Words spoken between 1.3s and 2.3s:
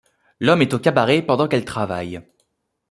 qu’elle travaille.